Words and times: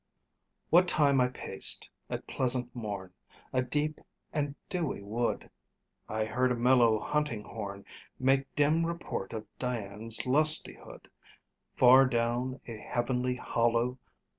What 0.71 0.87
time 0.87 1.21
I 1.21 1.27
paced, 1.27 1.91
at 2.09 2.25
pleasant 2.25 2.75
morn, 2.75 3.13
A 3.53 3.61
deep 3.61 4.01
and 4.33 4.55
dewy 4.67 5.03
wood, 5.03 5.47
I 6.09 6.25
heard 6.25 6.51
a 6.51 6.55
mellow 6.55 6.97
hunting 6.99 7.43
horn 7.43 7.85
Make 8.19 8.51
dim 8.55 8.83
report 8.83 9.31
of 9.31 9.45
Dian's 9.59 10.25
lustihood 10.25 11.07
Far 11.75 12.07
down 12.07 12.61
a 12.67 12.77
heavenly 12.77 13.35
hollow. 13.35 13.99